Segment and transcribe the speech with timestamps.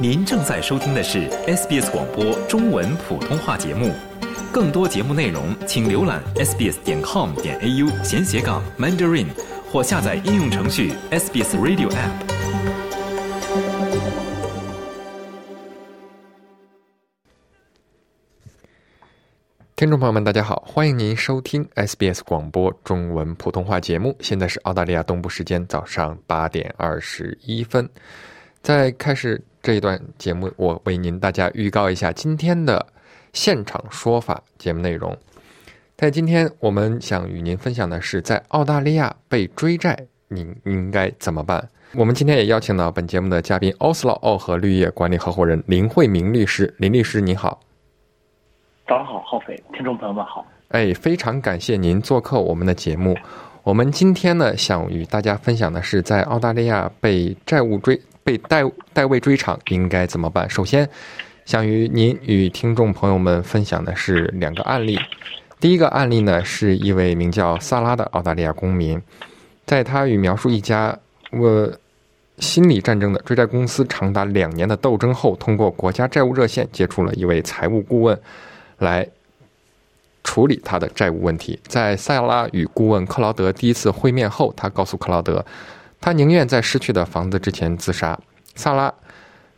[0.00, 3.92] 您正在收听的是 SBS 广播中文普通话节目，
[4.52, 9.26] 更多节目内容请浏览 sbs 点 com 点 au 闲斜杠 mandarin
[9.72, 12.12] 或下载应用程序 SBS Radio App。
[19.74, 24.16] 听众朋友们，大家好，欢迎您收听 SBS 广播中文普通话节目。
[24.20, 27.90] 现在是澳大利亚东部时间早上八点二十一分。
[28.62, 32.86] 在开始这一段节目，我为您大家预告一下今天的
[33.32, 35.16] 现场说法节目内容。
[35.96, 39.98] 在今天，我们想与您分享的是，在澳大利亚被追债，
[40.28, 41.68] 您应该怎么办？
[41.94, 46.72] 我们今天也邀请到本节目的嘉宾奥斯劳奥和绿业管理合伙人林慧明律师。
[46.78, 47.60] 林律师，你好。
[48.86, 50.46] 早上好，浩飞，听众朋友们好。
[50.68, 53.16] 哎，非常感谢您做客我们的节目。
[53.64, 60.50] 我们今天呢，想与大家分享的是，在澳大利亚被债务追、被代代位追偿应该怎么办。
[60.50, 60.86] 首先，
[61.46, 65.00] 想与您与听众朋友们分享的是两个案例。
[65.58, 69.00] 第一个案例呢，是一位名叫萨拉的澳大利亚公民，
[69.64, 70.94] 在他与描述一家
[71.30, 71.72] 我
[72.36, 78.20] 心理战争的追债公司长达两年的斗争后，通过国家债务热线接触了一位财务顾问。
[78.76, 79.08] 来
[80.22, 81.58] 处理他的债务问题。
[81.66, 85.42] 在塞拉与顾问克劳德第一次会面后，他告诉克劳德，
[86.00, 88.18] 他宁愿在失去的房子之前自杀。
[88.54, 88.92] 萨拉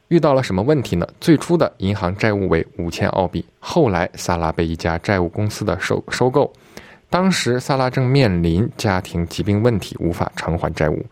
[0.08, 1.06] 遇到了什么问题呢？
[1.20, 6.52] 最初的银行债务为五千澳币，后来萨拉被一家债务公司的收收购。
[7.08, 11.04] 当时萨拉正面临家庭疾病问题，无法偿还债务。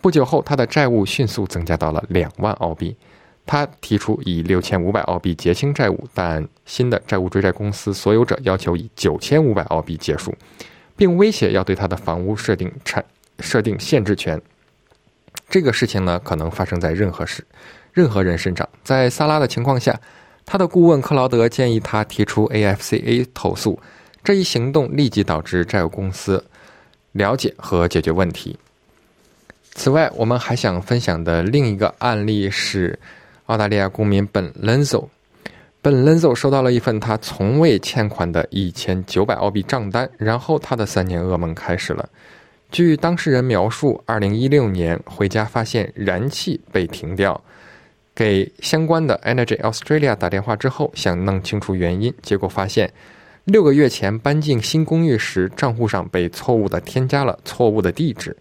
[0.00, 2.96] 不久后，他的债务迅速增加到了两万澳币。
[3.44, 10.34] 他提出以六千五百澳币结清债务，但新的债务追债公司所有者要求以九千五百澳币结束，
[10.96, 13.04] 并威胁要对他的房屋设定产
[13.38, 14.40] 设定限制权。
[15.48, 17.44] 这个事情呢，可能发生在任何事、
[17.92, 18.68] 任何人身上。
[18.82, 19.98] 在萨拉的情况下，
[20.44, 23.78] 他的顾问克劳德建议他提出 AFCA 投诉。
[24.22, 26.44] 这一行动立即导致债务公司
[27.12, 28.58] 了解和解决问题。
[29.72, 32.98] 此外，我们还想分享的另一个案例是。
[33.46, 35.08] 澳大利亚公民本伦佐
[35.80, 42.08] 本伦佐收到了一份他从未欠款的一千九百澳币账单，然后他的三年噩梦开始了。
[42.70, 47.40] 据当事人描述，二零一六年回家发现燃气被停掉，
[48.14, 52.92] 给相关的 Energy Australia 打电话之后，想弄清楚原因，结果发现
[53.44, 58.36] 六个月前搬进新公寓时，账户上被错误的添加了错误的地址。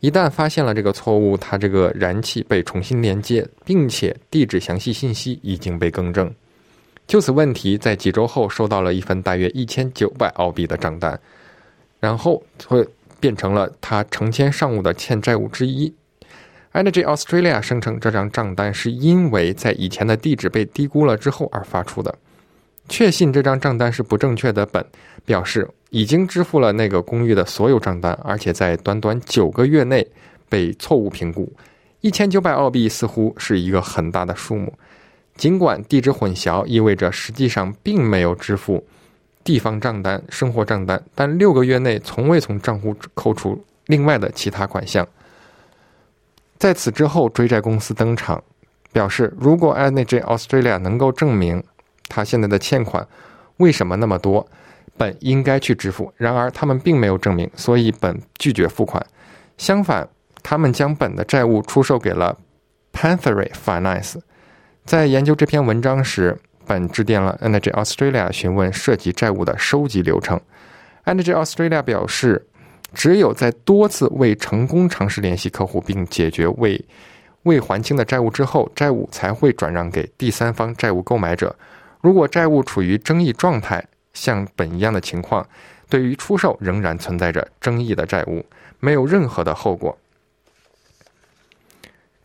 [0.00, 6.32] 一旦发现了这个错误，它这个燃气被重新连接，并且地址详细信息已经被更正。
[7.08, 11.18] 就此问题，在几周后收到了一份大约一千九百澳币的账单，
[11.98, 12.86] 然后会
[13.20, 15.94] 变成了他成千上万的欠债务之一。
[16.72, 22.14] Energy Australia 声称这张账单是因为在以前的地址被低估了之后而发出的。
[22.88, 24.84] 确信这张账单是不正确的，本
[25.24, 30.06] 表示已经支付了那个公寓的所有账单，而且在短短九个月内
[30.48, 31.52] 被错误评估。
[32.00, 34.72] 一千九百澳币似乎是一个很大的数目，
[35.36, 38.86] 尽管地址混淆意味着实际上并没有支付
[39.44, 45.06] 地方账单、生活账单，但六个月内从未从账户扣除另外的其他款项。
[46.58, 48.42] 在此之后，追债公司登场，
[48.92, 51.62] 表示如果 Energy Australia 能够证明。
[52.10, 53.06] 他现在的欠款
[53.58, 54.48] 为什么那么多？
[54.96, 59.04] 本应该去支付，然而他们并没有证明，所以本拒绝付款。
[59.58, 60.08] 相反，
[60.42, 62.38] 他们将本的债务出售给了
[62.94, 64.16] Panthery Finance。
[64.86, 70.38] 在研究这篇文章时，本致电了 Energy Australia 询问涉及债务的收集流程。
[71.06, 72.46] Energy Australia 表示，
[72.92, 76.84] 只有在多次未成功尝试联系客户并解决未
[77.44, 81.56] 未还清的债务之后，债务才会转让给第三方债务购买者。
[82.02, 85.46] 如果债务处于争议状态，像本一样的情况，
[85.88, 88.44] 对于出售仍然存在着争议的债务，
[88.78, 89.96] 没有任何的后果。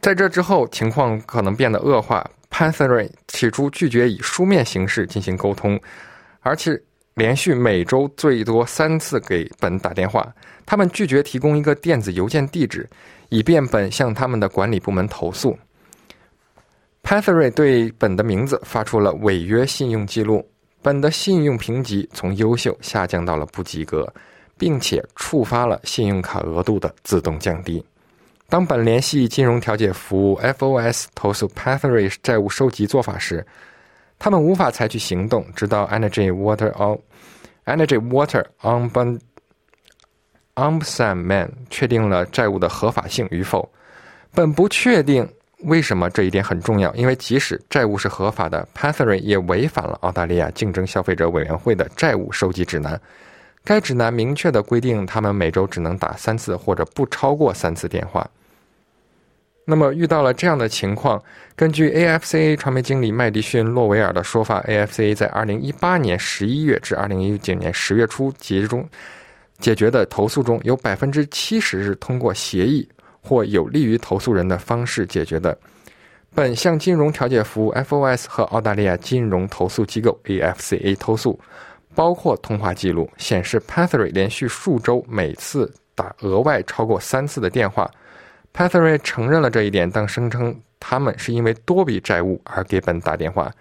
[0.01, 2.29] 在这之后，情况可能变得恶化。
[2.53, 5.79] Panthery 起初拒绝以书面形式进行沟通，
[6.41, 6.79] 而且
[7.15, 10.31] 连续每周最多三次给本打电话。
[10.63, 12.87] 他们拒绝提供一个电子邮件地址，
[13.29, 15.57] 以便本向他们的管理部门投诉。
[17.01, 20.47] Panthery 对本的名字发出了违约信用记录，
[20.83, 24.07] 本的信用评级从优秀下降到了不及格，
[24.59, 27.83] 并且触发了信用卡额度的自动降低。
[28.53, 33.43] 当本联系金融调解服务 FOS 投诉 Pathery 债务收集做法时，
[34.19, 36.99] 他们无法采取行动，直到 Energy Water on
[37.65, 38.45] Energy Water
[40.53, 43.67] Ombudsman 确定了债务的合法性与否。
[44.35, 45.27] 本不确定。
[45.63, 46.93] 为什么这一点很重要？
[46.93, 53.01] 因为即使债务是合法的 p a t h r y 也违反了澳大利亚竞争消费者委员会的债务收集指南。
[53.63, 58.29] 该指南明确的规定，他们每周只能打三次或者不超过三次电话。
[59.65, 61.21] 那么遇到了这样的情况，
[61.55, 68.87] 根据 AFCA 传媒经理麦迪逊·洛维尔的说法，AFCA 在2018年11月至2019年10月初集中
[69.59, 72.87] 解决的投诉中有百分之七十是通过协议
[73.21, 75.57] 或有利于投诉人的方式解决的。
[76.35, 81.39] 本项金融调解服务 FOS 和澳大利亚金融投诉机构 AFCA 投诉。
[81.95, 87.87] 包括通话记录显示 p a t h r y 连续数周每次打额外超过三次的电话
[88.53, 93.51] p a t h r y 承认了这一点，但声称他们是因为多笔债务而给本打电话，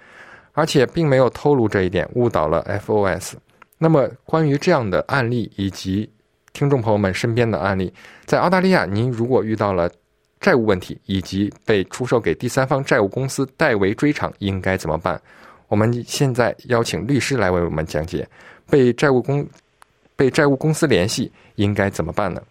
[0.52, 3.34] 而且并没有透露这一点，误导了 FOS。
[3.78, 6.08] 那么，关于这样的案例以及
[6.52, 7.92] 听众朋友们身边的案例，
[8.26, 9.90] 在澳大利亚，您如果遇到了
[10.38, 15.20] 债务问题以及被出售给第三方债务公司代为追偿，应该怎么办？
[15.68, 18.28] 我们现在邀请律师来为我们讲解，
[18.68, 19.44] 被债务公
[20.14, 22.42] 被债务公司联系应该怎么办呢？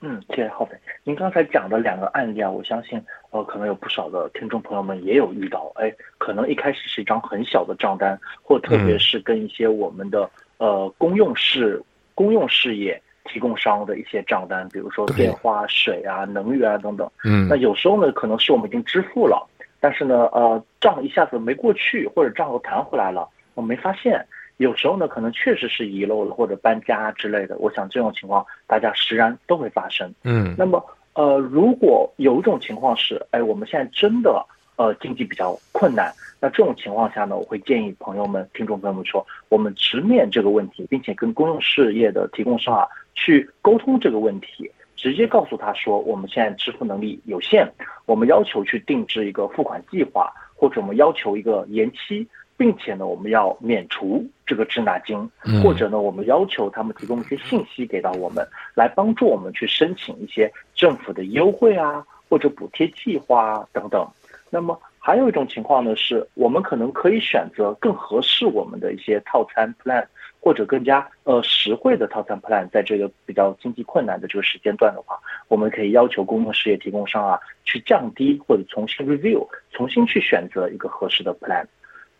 [0.00, 0.72] 嗯，谢谢浩飞。
[1.04, 5.72] 您刚才讲的两个案例啊，我相信呃，可能有不少的听众朋友们也有遇到。
[5.74, 11.82] 哎，可能一开始是一张很小的账单，或特别是跟一些我们的呃公用事
[12.14, 17.10] 公用事业提供商的一些账单，比如说电话、水啊、能源啊等等。
[17.24, 19.48] 嗯，那有时候呢，可能是我们已经支付了。
[19.80, 24.24] 但是呢，呃，账一下子没过去，或者账又弹回来了，我没发现。
[24.62, 27.56] 有时候呢，可能确实是遗漏了，或者搬家之类的。
[27.58, 30.14] 我想这种情况大家实然都会发生。
[30.24, 30.54] 嗯。
[30.56, 30.82] 那么，
[31.14, 34.44] 呃，如果有一种情况是，哎，我们现在真的
[34.76, 44.70] 呃经济比较困难，那这种情况下呢，我会建议朋友们、听众朋友们说，我们直面这个问题，并且跟公用事业的提供商啊去沟通这个问题。
[44.94, 47.68] 直接告诉他说，我们现在支付能力有限，
[48.06, 52.24] 我们要求去定制一个付款计划，或者我们要求一个延期，
[52.62, 55.28] 并且呢，我们要免除这个滞纳金，
[55.64, 64.06] 或者呢，我们要求他们提供一些信息给到我们，来帮助我们去申请一些政府的优惠啊，或者补贴计划等等。
[64.48, 70.06] 那么还有一种情况呢，是我们可能可以选择更合适我们的一些套餐 plan。
[70.44, 75.16] 或者更加呃实惠的套餐 plan，在这个比较经济困难的这个时间段的话，
[75.46, 81.64] 我们可以要求公用事业提供商啊去降低或者重新 review，重新去选择一个合适的 plan。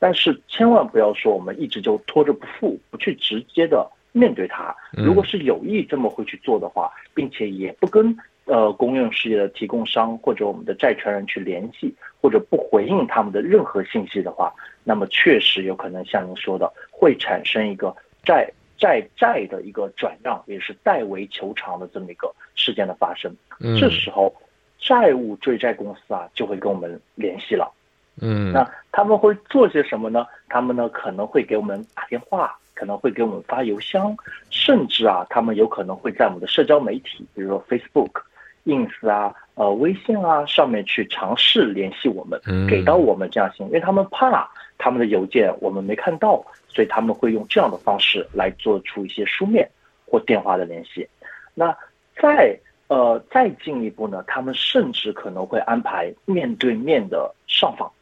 [0.02, 4.74] 但是千万不要说我们一直就拖着不付，不去直接的面对它。
[4.90, 8.16] 如果是有意这么会去做的话，并且也不跟
[8.46, 14.52] 呃公用事业的提供商或者我们的债权人去联系，或者不回应他们的任何信息的话，
[14.82, 17.94] 那么确实有可能像您说的，会产生一个。
[18.24, 23.32] 债债债的一个转让，也是代为求偿的这么一个事件的发生。
[23.60, 24.32] 嗯，这时候
[24.78, 27.72] 债务追债公司啊就会跟我们联系了。
[28.20, 30.26] 嗯，那他们会做些什么呢？
[30.48, 34.16] 他们呢可能会给我们打电话，可能会给我们发邮箱，
[34.50, 38.22] 甚至啊，他们有可能会在我们的社交媒体，比如说 Facebook、
[38.64, 46.44] Ins 啊、呃微信啊上面去尝试联系我们，给到我们这样信，因为他们怕他们的邮件我们没看到。
[46.74, 49.68] 所以他们会用这样的方式来做出一些书面
[50.06, 51.06] 或电话的联系。
[51.52, 51.76] 那
[52.16, 57.92] 再呃再进一步呢，他们甚至可能会安排面对面的上访。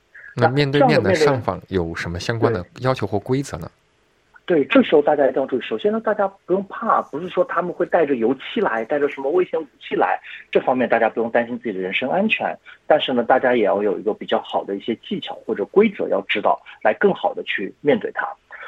[0.41, 3.71] 那面对面的上访有什么相关的要求或规则呢？
[4.47, 5.61] 对，这时候大家一定要注意。
[5.61, 10.21] 首先呢，大家不用怕，不是说他们会带着油漆来，带着什么危险武器来，
[10.51, 12.59] 这方面大家不用担心自己的人身安全。
[12.85, 18.27] 但是呢，大家也要有一个比较好的一些技巧或者规则要知道，来更好的去面对它。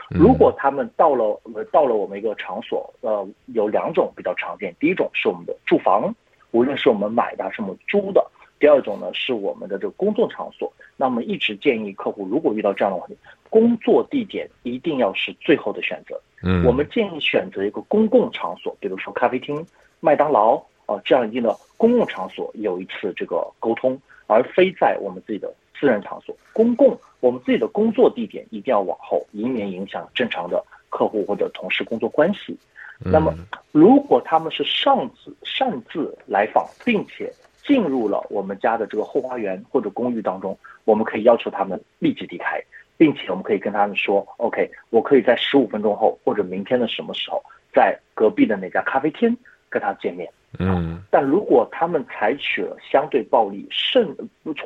[0.09, 1.41] 如果他们到了
[1.73, 4.73] 到了我们一个场所，呃，有两种比较常见。
[4.79, 6.15] 第一种是我们的住房，
[6.53, 8.23] 无论是我们买的，还是我们租的；
[8.63, 10.73] 第二种呢是我们的这个工作场所。
[10.97, 13.17] 那么一直建议客户，如果遇到这样的问题，
[13.51, 16.21] 工作地点一定要是最后的选择。
[16.45, 19.67] 嗯，我们建议选择一个公共场所，比如说咖啡厅、
[19.99, 20.55] 麦当劳
[20.87, 25.53] 啊这样一定的公共场所有一次这个沟通，而非在我们自己的。
[25.75, 32.57] 私人场所、公共，我们自己的工作地点一定要往后，以免影响正常的客户或者同事工作关系。
[33.01, 33.35] 那么，
[33.73, 42.63] 如果他们是擅自擅自来访，并且进入了我们家的这个后花园或者公寓当中，我们可以要求他们立即离开，
[42.97, 47.43] 并且我们可以跟他们说：“OK，我可以在十五分钟后或者明天的什么时候，
[47.73, 49.37] 在隔壁的那家咖啡厅
[49.71, 50.29] 跟他见面。”
[50.59, 54.15] 嗯，但如果他们采取了相对暴力，甚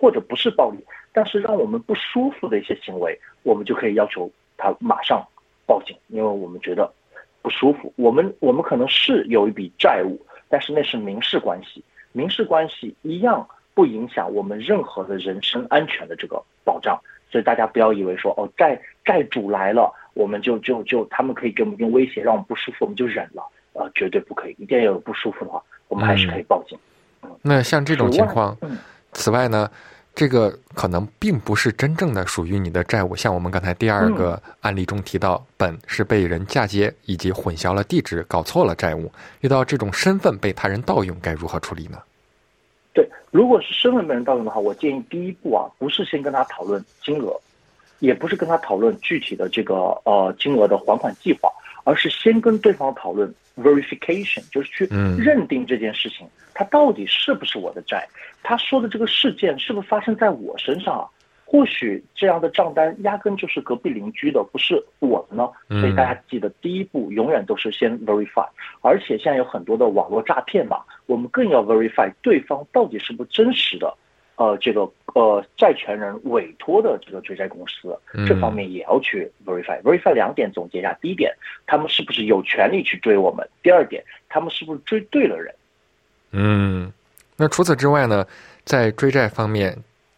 [0.00, 0.79] 或者不是暴力，
[1.12, 5.25] 但是让我们不舒服的一些行为，我们就可以要求他马上
[5.65, 6.93] 报警，因为我们觉得
[7.41, 7.93] 不舒服。
[7.95, 11.85] 我们我们可能是有一笔债务，但是那是民事关系，
[12.16, 16.99] 民事关系一样不影响我们任何的人身安全的这个保障。
[17.30, 23.42] 所以大家不要以为说哦债债主来了，我们就就就他们可以给我们一定威胁，让我们不舒服，我们就忍了。
[23.75, 26.78] 呃，绝对不可以，一定要有不舒服的话，我们还是可以报警。
[27.42, 28.56] 那像这种情况，
[29.12, 29.70] 此外呢，
[30.16, 33.14] 这个可能并不是真正的属于你的债务。
[33.14, 39.12] 像我们刚才第二个案例中提到，本是被人嫁接以及混淆了地址，搞错了债务。
[39.42, 41.99] 遇到这种身份被他人盗用，该如何处理呢？
[42.94, 47.38] 对，如果是身份被人盗用的话，我建议第一步啊，不是先跟他讨论金额，
[47.99, 51.52] 也不是跟他讨论具体的这个呃金额的还款计划，
[51.87, 53.33] 而是先跟对方讨论。
[53.57, 58.07] verification 就是去认定这件事情，它到底是不是我的债？
[58.43, 61.09] 他说的这个事件是不是发生在我身上啊？
[61.47, 65.49] 或许这样的账单压根就是隔壁邻居的，不是我的呢。
[65.81, 68.47] 所以大家记得，第一步永远都是先 verify。
[68.83, 73.97] 而且现在有很多的网络诈骗嘛，我们更要 verify 对方到底是不是真实的。
[74.37, 74.83] 呃，这个
[75.14, 79.81] 呃，债权人委托的这个追债公司，这方面也要去 verify。
[79.83, 81.35] verify 两点总结一下：第一点，
[81.66, 85.55] 他们是不是有权利去追我们；第二点，他们是不是追对了人。
[86.33, 86.93] 嗯，
[87.37, 88.26] 那除此之外呢，
[88.64, 89.75] 在追债方面，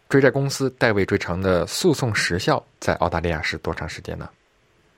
[0.09, 4.29] 追债公司代位追偿的诉讼时效在澳大利亚是多长时间呢？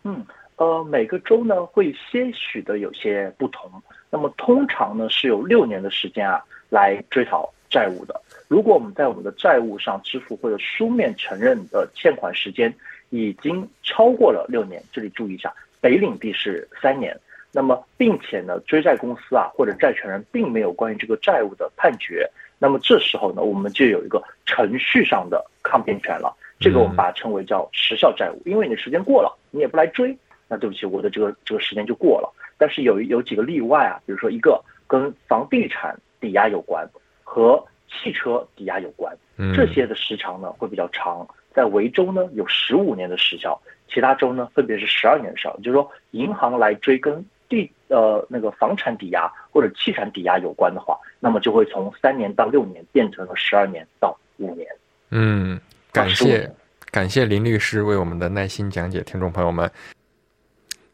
[0.03, 0.25] 嗯，
[0.55, 3.71] 呃，每个州呢会些许的有些不同。
[4.09, 8.21] 那么通常呢是有六年的时间啊来追讨债务的。
[8.47, 12.71] 如果我们在我们的债务上支付或者书面承认的欠款时间
[13.09, 17.17] 已经超过了六年，这里注意一下，北领地是三年。
[17.53, 26.33] 那么，并且呢，追债公司啊或者债权人并没有关于这个债务的判决，那么这时候呢，我们就有一个程序上的抗辩权了。
[26.61, 30.15] 这个我们把它称为叫时效债务，因为你的时间过了，你也不来追，
[30.47, 32.31] 那对不起，我的这个这个时间就过了。
[32.57, 36.87] 但是有有几个例外啊，比如说一个跟房地产抵押有关
[37.31, 37.63] 和。
[37.93, 39.13] 汽车抵押有关，
[39.53, 45.53] 这些的时长呢会比较长，在维州呢有十五年的时效，其他州呢分别是十二年的时效。
[45.57, 54.65] 就是说，银行来追根地呃那个房产抵押或者汽产抵押有关的话，那么就会从三年到六年变成了十二年到五年。
[55.09, 55.59] 嗯，
[55.91, 56.49] 感谢
[56.91, 59.69] 感谢林律师为我们的耐心讲解，听众朋友们，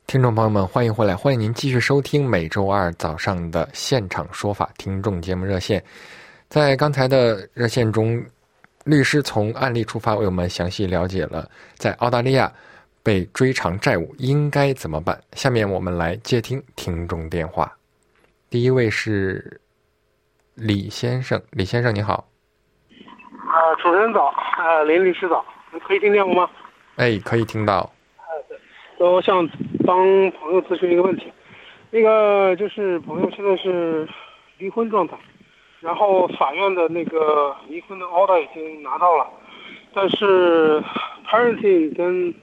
[0.08, 5.84] 听众朋友们欢迎回来，欢迎您继续收听每周二早上的现场说法听众节目热线。
[6.50, 8.24] 在刚才的热线中，
[8.86, 12.50] 律师从案例出发，为我们详细了解了在澳大利亚
[13.04, 15.20] 被追偿债务应该怎么办。
[15.34, 17.70] 下面我们来接听听众电话。
[18.50, 19.60] 第一位是
[20.56, 22.26] 李先生，李先生你好。
[22.90, 25.46] 啊，主持人早，啊，林律师早，
[25.86, 26.50] 可以听见我吗？
[26.96, 27.92] 哎，可以听到。
[28.16, 28.24] 啊，
[28.98, 29.46] 对，我想
[29.86, 29.98] 帮
[30.32, 31.32] 朋友咨询一个问题，
[31.92, 34.08] 那个就是朋友现在是
[34.58, 35.18] 离婚状态。
[35.80, 39.28] 然后法院的那个离婚的 order 已经拿到了，
[39.94, 40.84] 但是
[41.24, 42.34] parenting 跟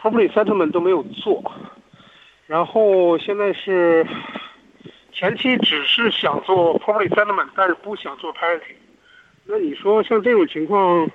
[0.00, 1.42] property settlement 都没有做。
[2.46, 4.06] 然后现在是
[5.12, 8.76] 前期只是想做 property settlement，但是不想做 parenting。
[9.44, 11.10] 那你说像这种情况，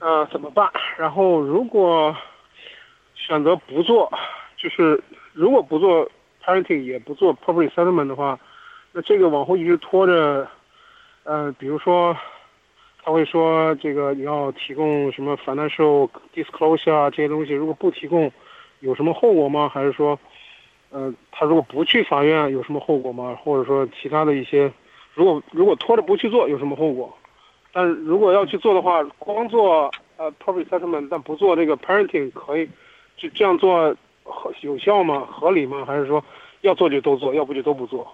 [0.00, 0.68] 呃，怎么办？
[0.98, 2.14] 然后如果
[3.14, 4.12] 选择不做，
[4.56, 5.00] 就是
[5.32, 6.10] 如果不做
[6.44, 8.36] parenting 也不做 property settlement 的话，
[8.90, 10.48] 那这个往后一直拖着。
[11.24, 12.16] 呃，比如说，
[13.02, 18.30] 他会说这个你要提供什么 financial disclosure 啊这些东西，如果不提供，
[18.80, 19.68] 有什么后果吗？
[19.68, 20.18] 还是说，
[20.90, 23.36] 呃，他如果不去法院有什么后果吗？
[23.42, 24.70] 或者说其他的一些，
[25.14, 27.16] 如果如果拖着不去做有什么后果？
[27.72, 32.68] 但是如果要去做的话，光做呃 property settlement 但不做这个 parenting 可以，
[33.16, 35.26] 就这样做合有效吗？
[35.28, 35.84] 合理吗？
[35.86, 36.22] 还是说
[36.60, 38.06] 要做就都做，要不就都不做？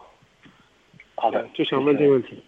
[1.16, 2.42] 好的，就想问这个问题。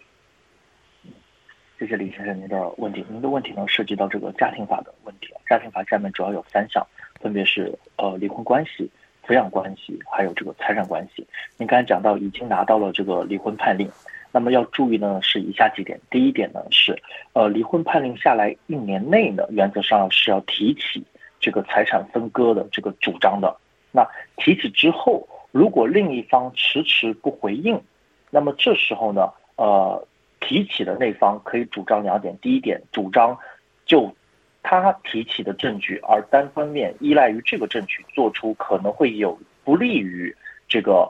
[1.79, 3.03] 谢谢李先生您的问题。
[3.09, 5.33] 您的问题呢涉及到这个家庭法的问题。
[5.49, 6.85] 家庭法下面主要有三项，
[7.19, 8.89] 分别是呃离婚关系、
[9.25, 11.27] 抚养关系，还有这个财产关系。
[11.57, 13.89] 您刚才讲到已经拿到了这个离婚判令，
[14.31, 15.99] 那么要注意呢是以下几点。
[16.09, 16.97] 第一点呢是，
[17.33, 21.03] 呃离婚判令下来一年内呢，原则上是要提起
[21.39, 23.53] 这个财产分割的这个主张的。
[23.91, 27.81] 那提起之后，如果另一方迟迟不回应，
[28.29, 30.07] 那么这时候呢，呃。
[30.45, 33.37] 提起的那方可以主张两点：第一点，主张
[33.85, 34.13] 就
[34.61, 40.35] 他提起的证据而单方面依赖于这个证据做出可能会有不利于
[40.67, 41.09] 这个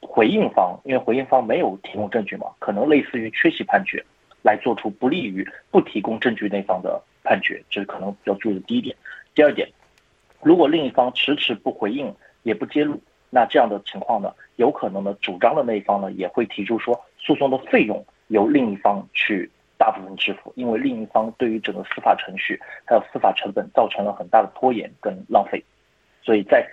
[0.00, 4.04] 回应方，因为回应方没有提供证据嘛，可能类似于缺席判决，
[4.42, 8.94] 来做出不利于不提供证据那方的判决，这是可能比较注意的第一点。
[9.32, 9.68] 第二点，
[10.42, 12.12] 如果另一方迟迟不回应
[12.42, 18.04] 也不揭露，那这样的情况呢，有可能呢，主张的那一方呢也会提出说诉讼的费用。
[18.32, 19.48] 由另一方去
[19.78, 25.62] 大部分支付，因为另一方对于整个司法程序还有司法成本造成了很大的拖延跟浪费，
[26.22, 26.66] 所以在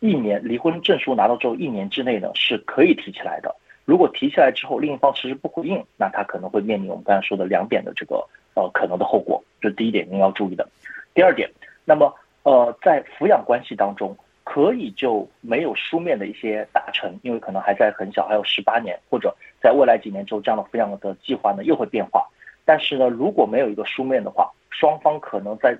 [0.00, 3.54] 一年离婚证书拿到之后一年之内呢是可以提起来的。
[3.84, 10.66] 如果提起来之后另一方迟迟不回应，那他可能会面临我们刚才说的两点的这个呃可能的后果，这是第一点您要注意的。
[11.12, 11.50] 第二点，
[11.84, 14.16] 那么呃在抚养关系当中。
[14.46, 19.34] 可以就没有书面的一些达成，因为可能还在很小，还有十八年，或者
[19.64, 22.28] 在未来几年之后，这样的抚养的计划呢又会变化。
[22.66, 25.74] 但是呢，如果没有一个书面的话，双方可能在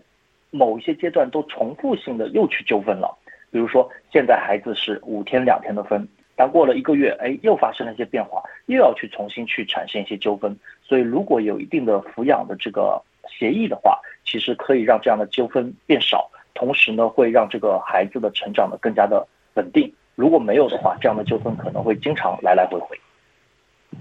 [0.51, 3.15] 某一些阶段都重复性的又去纠纷了。
[3.51, 10.57] 比如说，现在孩子是五天两天的分，但过了一个月，哎，又发生了一些变化，又要去重新去产生一些纠纷。
[10.83, 16.31] 所以，如果有一定的抚养的这个协议的话，其实可以让这样的纠纷变少。
[16.55, 19.27] 同时呢，会让这个孩子的成长呢更加的
[19.57, 19.93] 稳定。
[20.15, 22.99] 如果没有的话，这样的纠纷可能会经常来来回回。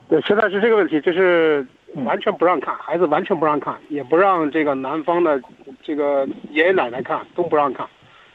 [0.09, 1.65] 对，现在是这个问题，就是
[2.05, 5.41] 完全不让看，孩子完全不让看，也不让这个男方的
[5.81, 7.87] 这个爷爷奶奶看，都不让看，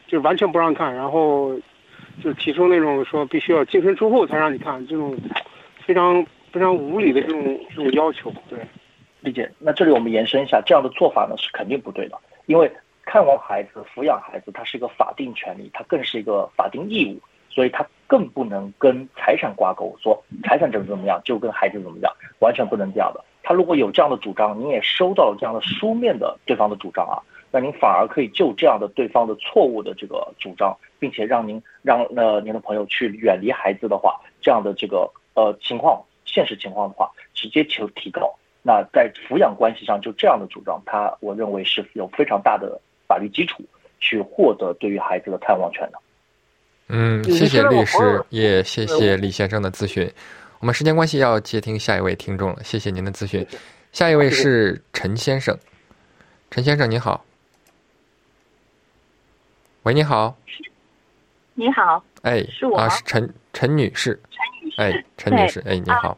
[0.07, 0.95] 就是完全不让看。
[0.95, 1.59] 然后
[2.23, 5.17] 就提出那种说必须要净身出户才让你看，这种
[5.85, 8.33] 非常非常无理的这种这种要求。
[8.49, 8.59] 对，
[9.21, 9.51] 理解。
[9.59, 12.71] 那这里我们延伸一下，这样的做法呢是肯定不对的，因为。
[13.11, 23.25] 看望孩子、抚养孩子，它是一个法定权利，它更是一个法定义务，所以它更不能跟财产挂钩，说财产怎么怎么样就跟孩子怎么样，完全不能这样的。
[23.45, 27.23] 他如果有这样的主张，您也收到了这样的书面的对方的主张啊，
[27.53, 38.35] 那您反而可以就这样的对方的错误的这个主张，并且让您让呃您的朋友去远离孩子的话，这样的这个呃情况，现实情况的话，直接求提高。
[38.63, 42.81] 那在抚养关系上就这样的主张，他我认为是有非常大的。
[43.09, 43.63] 法律基础
[43.99, 45.99] 去获得对于孩子的探望权的。
[46.89, 50.11] 嗯，谢谢律师，也谢谢李先生的咨询。
[50.59, 53.47] 我们时间关系要接听下一位听众了，谢谢您的咨询。
[53.93, 55.57] 下一位是陈先生，
[56.51, 57.25] 陈先生您好。
[59.83, 60.35] 喂，你好。
[61.55, 62.03] 你好。
[62.23, 64.19] 哎，是我啊，是陈陈女士。
[64.31, 64.81] 陈女士。
[64.81, 66.17] 哎，陈女士，哎，你好。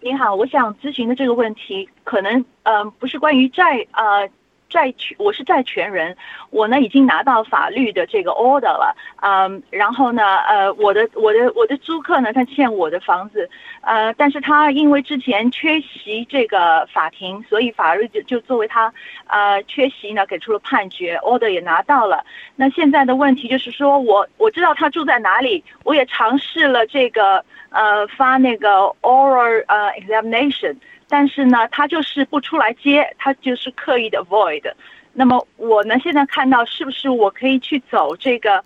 [0.00, 4.30] 你好，我想咨询的这个问题，可能嗯，不是关于债呃。
[4.68, 6.14] 债权，我是债权人，
[6.50, 13.48] 我呢已经拿到法律的这个 order 了，嗯，然后呢，呃，我的我的我的租客呢，他欠我的房子，
[13.80, 18.92] 呃，但是他因为之前缺席这个法庭，所以法律就就作为他，
[19.26, 22.24] 呃，缺席呢给出了判决，order 也拿到了。
[22.56, 30.76] 那现在的问题就是说我我知道他住在哪里，我也尝试了这个呃发那个 oral 呃 examination。
[31.08, 34.70] 但是呢，他就是不出来接，他就是刻意的 avoid。
[35.14, 38.62] 那么我呢，现在看到是不是我可以去走这个，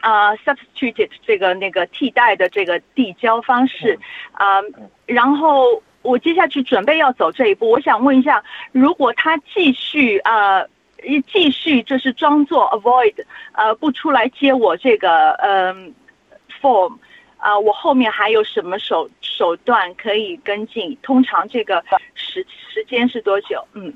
[0.00, 3.98] 啊，substituted 这个那个替代的这个递交方式
[4.32, 4.60] 啊？
[5.06, 10.64] 然后我接下去准备要走这一步，我想问一下，如果他继续啊，
[11.30, 13.14] 继续就是装作 avoid，
[13.52, 15.92] 呃，不出来接我这个嗯
[16.62, 16.96] form。
[17.40, 20.96] 啊，我后面还有什么手手段可以跟进？
[21.02, 21.82] 通常这个
[22.14, 23.66] 时时间是多久？
[23.72, 23.92] 嗯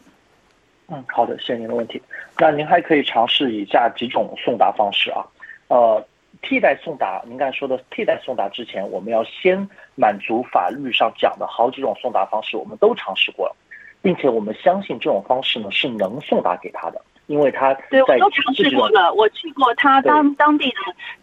[0.88, 2.00] 嗯，好的，谢谢您的问题。
[2.38, 5.24] 那您还可以尝试以下几种送达方式啊。
[5.68, 6.04] 呃，
[6.42, 13.57] 替代送达，您刚才说的替代送达之前，我们要先满足法律上讲的好几种送达方式，我们都尝试过了，
[14.02, 17.00] 并且我们相信这种方式呢是能送达给他的。
[17.26, 20.76] 因为他对我都尝试过了，我去过他当当地的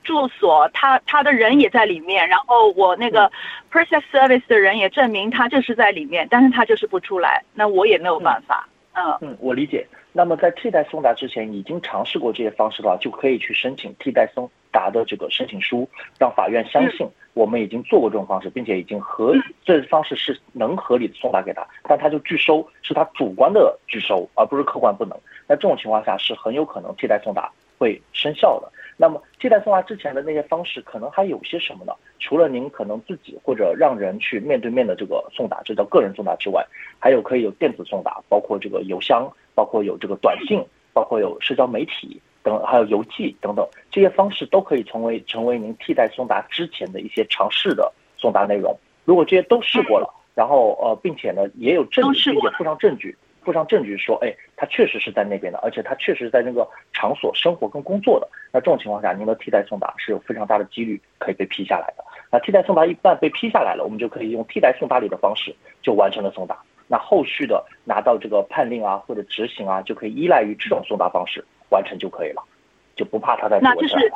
[0.03, 3.31] 住所，他他的人也在里面，然后我那个
[3.71, 8.67] process service 的人也证明他就是在里面，但是他就是不出来，那我也没有办法。
[8.93, 9.87] 嗯嗯，我理解。
[10.13, 15.87] 那么在替代送达之前，已经尝试过这些方式的话，就可以去申请替代送达的这个申请书，
[16.19, 19.33] 让法院相信我们已经做过这种方式，并且已经合
[19.63, 25.17] 这方式是能合理的送达给他，但他就拒收，是他主观的拒收，而不是客观不能。
[25.47, 28.71] 在这种情况下，是很有可能替代送达会生效的。
[28.97, 31.93] 那么，替代送达之前的那些方式，可能还有些什么呢？
[32.19, 36.63] 除了您可能自己或者让人去面对面的这个送达，这叫个人送达之外，
[36.99, 48.77] 还有可以有电子送达，包括这个邮箱，包括有这个短信，包括有社交媒体等，还有邮寄等等，这些方式都可以成为成为您替代送达之前的一些尝试的送达内容。
[49.03, 53.17] 如果这些都试过了，然后呃，并且呢也有证据，并且附上证据。
[53.43, 58.27] 附上证据说，哎，他确实是在那边的，而且他确实在那个场所生活跟工作的。
[58.51, 62.03] 那这种情况下，您的替代送达是有非常大的几率可以被批下来的。
[62.31, 66.57] 那替代送达一旦被批下来了，我们就可以用替代送达里的方式就完成了送达。
[66.87, 72.43] 那后续的拿到这个判令啊或者执行啊，就可以依赖于这种送达方式完成就可以了，
[72.95, 73.59] 就不怕他在。
[73.61, 74.11] 那就是，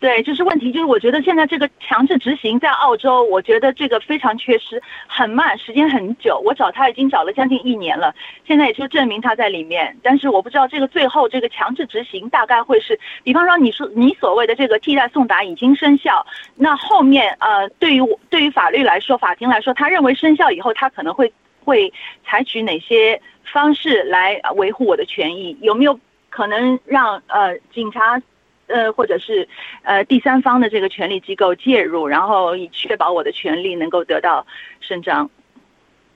[0.00, 6.40] 对，就是问题，就是我觉得现在这个强制执行在澳洲，我觉得这个非常缺失，很慢，时间很久。
[6.44, 8.14] 我找他已经找了将近一年了，
[8.46, 21.32] 现在也就证明他在里面，但是我不知道这个最后这个强制执行大概会是，比方说你说你所谓的这个替代送达已经生效，那后面呃，对于对于法律来说，法庭来说，他认为生效以后，他可能会
[21.64, 21.92] 会
[22.24, 23.20] 采取哪些
[23.52, 25.56] 方式来维护我的权益？
[25.60, 25.98] 有没有
[26.30, 28.22] 可能让呃警察？
[28.68, 29.48] 呃，或者是
[29.82, 34.46] 呃第三方的这个权力机构介入，然后以确保我的权利能够得到
[34.80, 35.28] 伸张。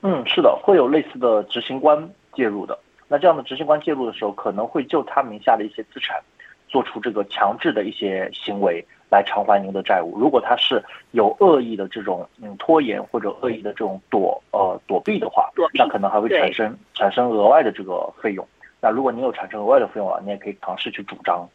[0.01, 2.77] 嗯，是的，会有类似的执行官介入的。
[3.07, 6.19] 那这样的执行官介入的时候，可能会就他名下的一些资产，
[6.67, 10.17] 做出这个强制的一些行为来偿还您的债务。
[10.19, 18.47] 如果他是有恶意的这种嗯拖延或者恶意的这种躲呃躲避的话，那可能还会产生产生额外的这个费用。
[18.81, 21.47] 那如果您有产生额外的费用啊，你也可以尝试去主张。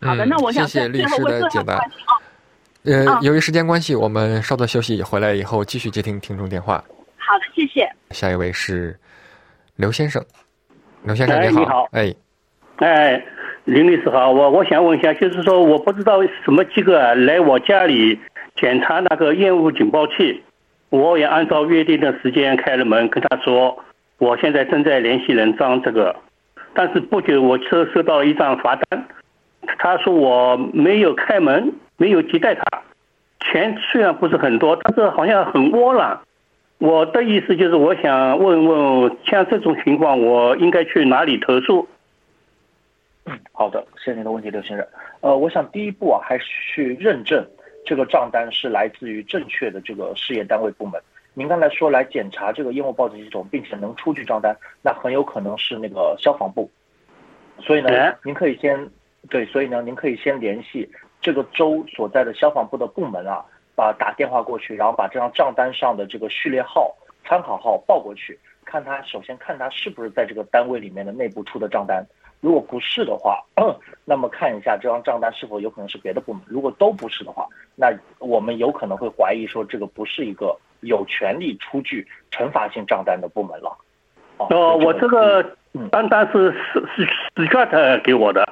[0.00, 1.78] 好的，那我想谢谢律师的解答。
[2.84, 6.82] 呃，由于时间关系，我们稍作休息，回来以后继续接听听众电话。
[7.16, 7.88] 好的，谢谢。
[8.12, 8.96] 下一位是
[9.76, 10.24] 刘先生，
[11.02, 12.14] 刘先生你好，哎，
[12.76, 13.22] 哎，
[13.64, 18.18] 林律师好，我我想问一下，就是说我不知道什么机构啊来我家里
[18.56, 20.42] 检查那个烟雾警报器，
[20.88, 23.84] 我也按照约定的时间开了门，跟他说
[24.18, 26.14] 我现在正在联系人张这个，
[26.72, 29.06] 但是不久我收收到一张罚单。
[29.76, 32.82] 他说我没有开门，没有接待他，
[33.40, 36.20] 钱虽然不是很多，但是好像很窝囊。
[36.78, 41.88] 我的意思就是，我想问问，像这种情况，我应该去哪里投诉？
[43.26, 44.86] 嗯，好的，谢谢您的问题，刘先生。
[45.20, 47.44] 呃，我想第一步啊，还是去认证
[47.84, 51.00] 这个账单是来自于正确的这个事业单位部门。
[51.34, 56.70] 您刚才说来检查这个烟雾报警系统，并且能出具账单，那很有可能是那个消防部。
[57.60, 58.88] 所以呢，您可以先。
[59.28, 60.88] 对，所以呢，您可以先联系
[61.20, 72.06] 这个州所在的消防部的部门啊，把打电话过去，然后把这张账单上的这个序列号、参考号报过去，看他首先看他是不是在这个单位里面的内部出的账单，
[72.40, 73.44] 如果不是的话，
[74.06, 83.76] 那么看一下这张账单是否有可能是别的部门，如果都不是的话，那我们有可能会怀疑说这个不是一个有权利出具惩罚性账单的部门了。
[84.38, 85.42] 哦，我这个
[85.90, 88.48] 单单是是是是 s t 给我的。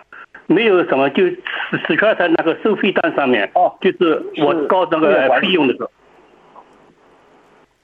[0.49, 1.41] 没有什么，就史
[1.87, 5.91] 史圈在那个收费单上面，哦，就是我交那个费用的时候，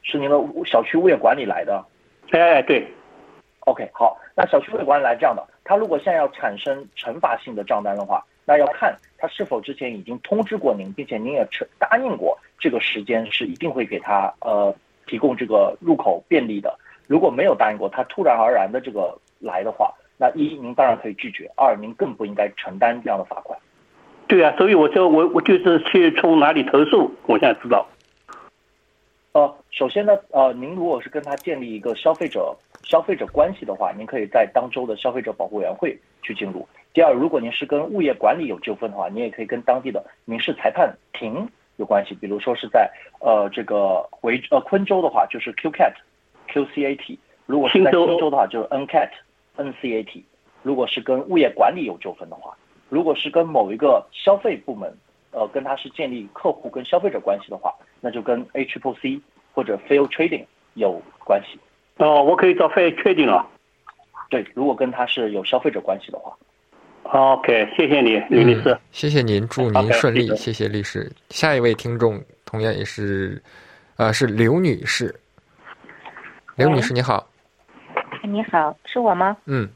[0.03, 1.85] 是您的小区物业管理来的，
[2.31, 2.87] 哎，对
[3.61, 11.45] ，OK，好，那小区物业管理来这样的，他如果现在要产生惩罚性的账单的话，那要看他是否之前已经通知过您，并且您也
[11.81, 14.73] 答应过这个时间是一定会给他呃
[15.07, 19.93] 提供这个入口便利的，如果没有答应过，他突然而然的这个来的话。
[20.17, 23.59] 那一，您当然可以拒绝；二，您更不应该承担这样的罚款。
[24.29, 27.87] 对啊，所以我就我我就是去从哪里投诉，我现在知道。
[29.33, 36.67] 呃，首先呢，呃，您如果是跟他建立一个消费者消费者关系的话，您可以在当州的消费者保护委员会去进入。
[36.95, 42.15] 第二，如果您是跟物业管理有纠纷的话，您也可以跟当地的民事裁判庭有关系。
[42.15, 49.11] 比如说是在呃这个维呃昆州的话，就是 QCAT，QCAT；如果是在新州的话，就是 NCAT。
[49.57, 50.23] NCAT，
[50.63, 52.57] 如果是跟物业管理有纠纷的话，
[52.89, 54.93] 如果是跟某一个消费部门，
[55.31, 59.21] 呃，跟他是建立客户跟消费者关系的话，那就跟 HPC
[59.55, 61.59] 或者 Fair Trading 有关系。
[61.97, 63.47] 哦，我可以找 Fair Trading 啊。
[64.31, 66.37] 对，如果跟他是有消费者关系的话。
[67.05, 68.79] OK，谢谢你，李律师。
[68.91, 70.35] 谢谢您，祝您顺利。
[70.37, 71.11] 谢谢律师。
[71.31, 73.43] 下一位听众同样也是，
[73.97, 75.15] 呃，是刘女士。
[76.57, 77.27] 刘女士，你好。
[78.23, 79.37] 你好，是我吗？
[79.47, 79.69] 嗯，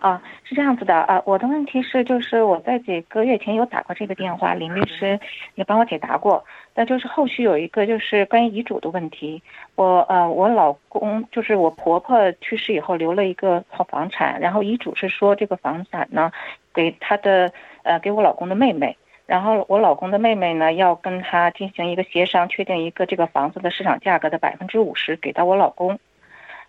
[0.00, 5.18] 啊，是这样子的啊，我的问题是，就是我在几个月前有打过这个电话，林律师
[5.54, 9.42] 也帮我解答过，但就是后续有一个就是关于遗嘱的问题，
[9.76, 16.32] 我呃，我老公就是我婆婆去世以后留了一个套房产，然后遗嘱是说这个房产呢
[16.74, 17.52] 给他的
[17.84, 25.98] 呃给我老公的妹妹，然后我老公的妹妹呢要跟他进行一个协商，确定一个这个房子的市场价格的百分之五十给到我老公。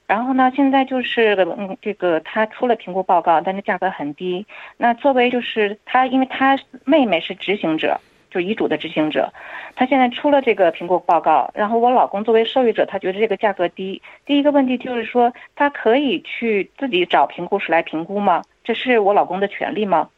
[0.10, 4.44] 然后呢，现在就是嗯，这个他出了评估报告，但是价格很低。
[4.76, 9.32] 那作为就是他，因为他妹妹是执行者，就遗嘱的执行者，
[9.76, 11.52] 他现在出了这个评估报告。
[11.54, 14.02] 然后我老公作为受益者，他觉得这个价格低。
[14.26, 18.42] 第一个问题就是说，他可以去自己找评估师来评估吗？
[18.64, 20.10] 这是我老公的权利吗？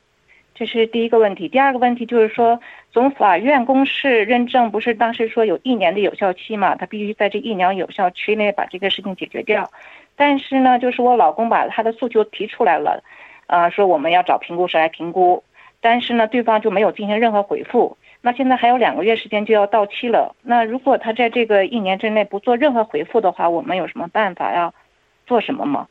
[0.62, 2.60] 这是第一个问题，第二个问题就是说，
[2.92, 6.76] 总法院公示认证不是当时说有一年的有效期嘛？
[6.76, 9.68] 他必须在这一年有效期内把这个事情解决掉。
[10.16, 13.04] 但是呢，就是我老公把他的诉求提出来了，
[13.48, 15.44] 啊，说我们要找评估师来评估，
[15.80, 17.98] 但是呢，对方就没有进行任何回复。
[18.22, 24.72] 那现在还有两个月时间就要到期了，那如果他在这个一年之内不做任何回复的话，我们有什么办法要
[25.26, 25.88] 做什么吗？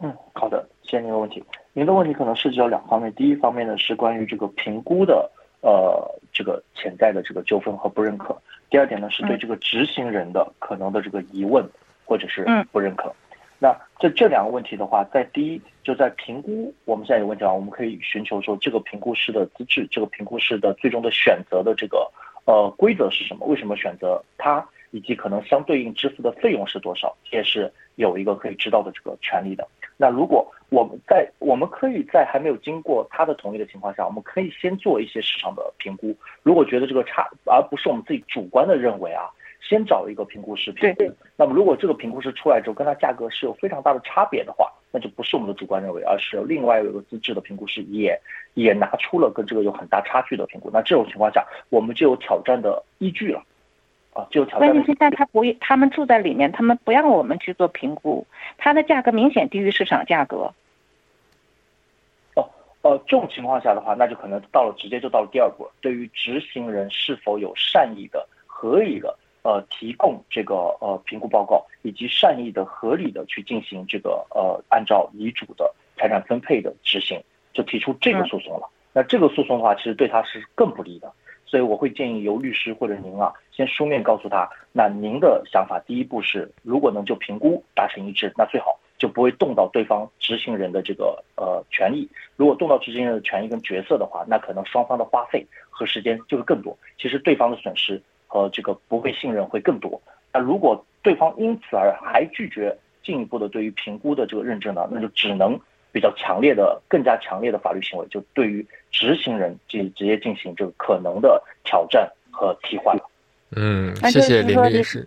[0.00, 1.42] 嗯，好的，谢谢您的问题。
[1.72, 5.28] 您的问题可能涉及到两方面，第一方面呢是关于这个评估的
[5.60, 8.36] 呃这个潜在的这个纠纷和不认可，
[8.70, 11.66] 第二点呢是对这个执行人的可能的这个疑问
[12.04, 13.12] 或者是不认可。
[13.58, 22.06] 那这这两个问题的话，在第一就在评估，我们现在有问题啊，我们可以寻求说这个评估师的资质，这个评估师的最终的选择的这个
[22.44, 23.46] 呃规则是什么？
[23.46, 29.66] 为什么选择他，以及可能相对应支付的费用是多少，也是有一个可以知道的这个权利的。
[29.96, 36.14] 那如果我们在我们可以在还没有经过他的同意的情况下，我们可以先做一些市场的评估。
[36.42, 39.30] 如果觉得这个差，而不是我们自己主观的认为啊。
[39.66, 48.20] 先找一个评估师评估，那么如果这个评估师出来之后跟他价格是有非常大的差别的话，那就不是我们的主观认为，而是另外有一个资质的评估师也
[48.52, 53.42] 也拿出了跟这个有很大差距的评估，那这种情况下我们就有挑战的依据了，
[54.14, 54.44] 啊，就。
[54.46, 60.52] 关键现在他不，他们住在里面，他们不让我们去做评估，它的价格明显低于市场价格。
[62.34, 62.48] 哦，
[62.82, 69.14] 呃，这种情况下的话，那就可能到了直接就到了第二步了，对于执行人是否有善意的、合理的。
[69.46, 77.22] 呃，提供这个呃评估报告，以及善意的、合理的去进行这个呃按照遗嘱的财产分配的执行，
[77.52, 78.66] 就提出这个诉讼了。
[78.94, 81.12] 那这个诉讼的话，其实对他是更不利的。
[81.54, 92.08] 所以我会建议由律师或者您啊，先书面告诉他，那您的想法第一步是，如果能就评估达成一致，那最好就不会动到对方执行人的这个呃权益。
[92.34, 96.76] 如果动到执行人的权益跟角色的话，那可能双方的花费和时间就会更多。
[96.98, 98.02] 其实对方的损失。
[98.26, 100.02] 和，这个不被信任会更多。
[100.32, 105.56] 那如果对方因此而还拒绝进一步的对于评估的这个认证呢，那就只能
[105.94, 112.98] 比较强烈的、更加强烈的法律行为，就对于执行人进直接进行这个可能的挑战和替换。
[113.54, 115.06] 嗯，谢谢林律师，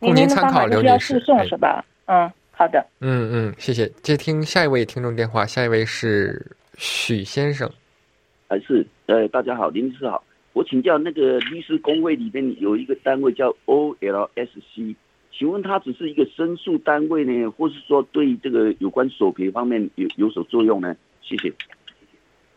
[0.00, 0.66] 供您参考。
[0.66, 1.84] 刘律师，是吧？
[2.06, 2.84] 嗯，好的。
[3.00, 3.86] 嗯嗯，谢谢。
[4.02, 6.44] 接听下一位听众电话，下一位是
[6.76, 7.70] 许先生。
[8.48, 10.24] 还是呃，大家好，林律师好。
[10.54, 14.96] 我请教那个律师工会里边有一个单位叫 OLSC，
[15.36, 20.96] 请问它只是一个申诉单位呢，或是说对这个有关索赔方面有有所作用呢？
[21.20, 21.52] 谢谢。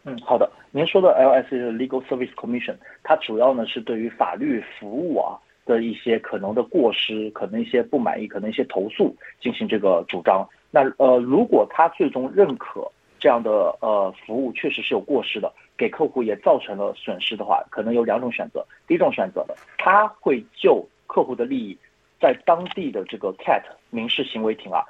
[0.06, 0.50] 嗯，好的。
[0.72, 10.48] 您说的 LS 是 Legal Service Commission，它主要呢是对于法律服务啊的一些可能的过失、可能一些不满意、可能一些投诉进行这个主张。
[10.72, 12.90] 那呃，如果他最终认可
[13.20, 15.52] 这样的呃服务确实是有过失的。
[15.78, 18.66] 给客户也造成了损失的话，可能有两种选择。
[18.86, 21.78] 第一种选择的，他会就客户的利益，
[22.20, 24.84] 在当地的这个 CAT 民事行为庭啊，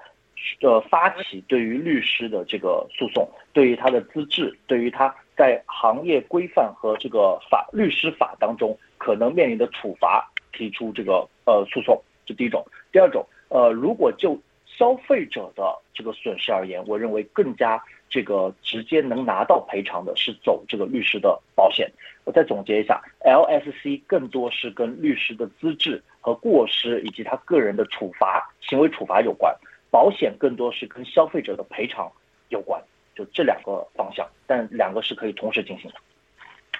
[0.62, 12.66] 呃，发起对于律师的这个诉讼，对于他的资质，对于他在行业规范和这个法律师法当中可能面临的处罚提出这个呃诉讼，这第一种。
[12.92, 17.82] 第二种，呃，如果就消费者的这个损失而言，我认为更加。
[18.12, 21.88] 这个直接能拿到赔偿的是走这个律师的保险。
[22.24, 29.56] 我再总结一下，LSC 更多是跟律师的资质和过失以及他个人的处罚行为处罚有关，
[29.90, 32.12] 保险更多是跟消费者的赔偿
[32.50, 32.82] 有关，
[33.16, 35.96] 就这两个方向，但两个是可以同时进行的。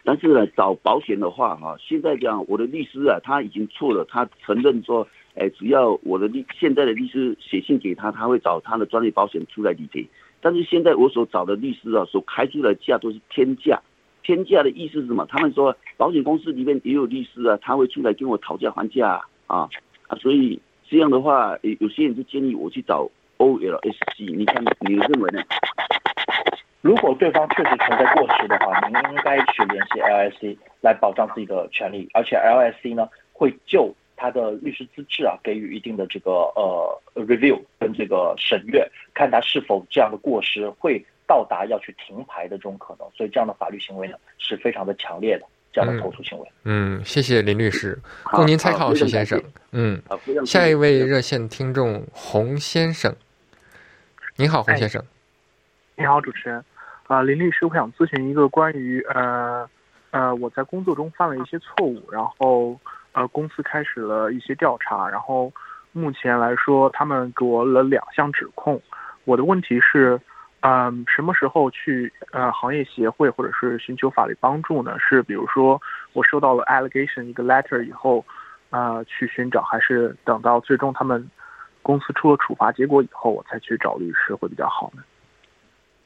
[0.06, 10.08] 但是呢，找保险的话，哈，现在讲我的律师啊，他已经错了，他承认说，哎，只要我的律现在的律师写信给他，他会找他的专业保险出来理赔。
[10.42, 13.78] 但是现在我所找的律师啊，所开出的价都是天价，
[14.24, 15.26] 天价的意思是什么？
[15.30, 19.70] 他们说保险公司里面也有律师啊，他会出来跟我讨价还价啊
[20.08, 25.42] 啊，所以这样的话，有些人就建议我去找 OLSC，你看你认为呢？
[26.82, 33.94] 如果对方确实存在过失的话，您应该去联系 LSC 来保障自己的权利，而且 LSC 呢会就。
[34.22, 46.52] 他的律师资质啊，给予一定的这个呃 review 跟这个审阅，看他是否这样的过失会到达要去停牌的这种可能，所以这样的法律行为呢是非常的强烈的这样的投诉行为。
[46.64, 49.40] 嗯，谢谢林律师，供您参考，徐先生。
[49.72, 50.02] 嗯，
[50.44, 53.16] 下一位热线听众洪先生，
[54.38, 55.00] 您好，洪先生。
[55.96, 56.66] 你好，主持人。
[57.06, 59.70] 啊，林律师，我想咨询一个关于呃
[60.10, 62.80] 呃我在工作中犯了一些错误，然后。
[63.12, 65.52] 呃，公司开始了一些调查，然后
[65.94, 68.80] 目前来说，他们给我了两项指控。
[69.26, 70.22] 我的问题是，
[70.62, 74.98] 嗯，什么时候去呃行业协会或者是寻求法律帮助呢？
[75.00, 75.82] 是比如说
[76.14, 78.26] 我收到了 allegation 一个 letter 以后，
[78.70, 81.30] 啊，去寻找，还是等到最终他们
[81.82, 85.02] 公司出了处罚结果以后，我才去找律师会比较好呢？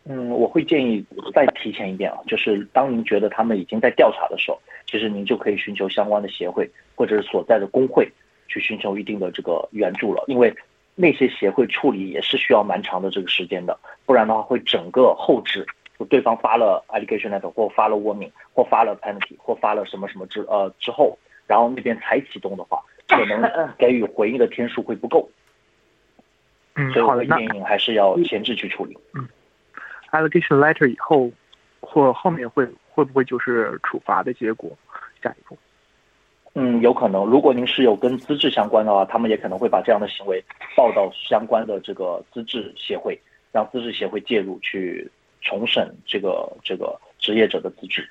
[0.06, 8.08] 嗯，我会建议再提前一点啊，就是当您觉得他们已经在调查的时候，其实您就可以寻求相关的协会或者是所在的工会
[8.48, 10.54] 去寻求一定的这个援助了，因为
[10.95, 15.65] 那些协会处理也是需要蛮长的这个时间的，不然的话会整个后置，
[15.97, 23.41] 就对方发了 allegation letter 或发了 warning 或发了 penalty 或发了什么什么之呃之后，然后那边才启动的话，可能
[23.77, 25.29] 给予回应的天数会不够，
[26.75, 28.97] 嗯，所以好的，那我会建议还是要前置去处理。
[29.13, 29.27] 嗯
[30.12, 31.32] allegation letter 以后
[31.82, 34.69] 或后面会会不会就是处罚的结果？
[35.23, 35.58] 下一步，
[36.56, 37.26] 嗯，有可能。
[37.26, 40.44] 如果您是有跟资质相关的话，他们也可能会把这样的行为
[40.76, 43.20] 报到相关的这个资质协会，
[43.52, 45.10] 让资质协会介入去
[45.42, 48.08] 重审这个这个职业者的资质。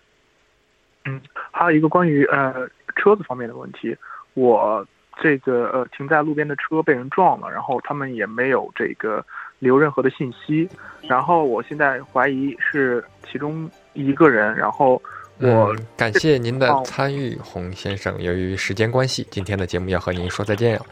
[1.04, 1.20] 嗯，
[1.52, 3.96] 还有一个关于呃车子方面的问题，
[4.34, 4.84] 我
[5.20, 9.24] 这个呃停在路边的车被人撞了，然后他们也没有这个
[9.60, 10.68] 留任何的信息，
[11.02, 15.00] 然后我现在怀疑是其中一个人，然后
[15.42, 18.22] 我、嗯、感谢您的参与，洪先生。
[18.22, 20.86] 由于时间关系，今天的节目要和您说再见了。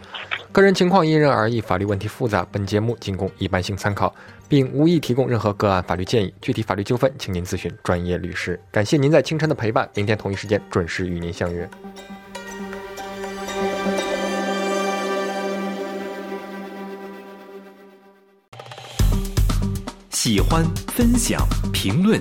[0.51, 4.13] 个人情况因人而异，法律问题复杂，本节目仅供一般性参考，
[4.49, 6.35] 并无意提供任何个案法律建议。
[6.41, 8.59] 具体法律纠纷，请您咨询专业律师。
[8.73, 11.69] 感谢您在清晨的陪伴，明天同一时间准时与您相约。
[20.11, 21.41] 喜欢、分享、
[21.73, 22.21] 评论，